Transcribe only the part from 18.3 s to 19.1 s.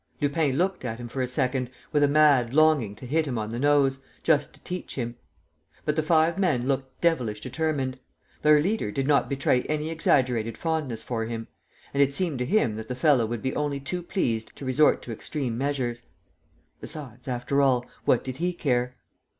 he care?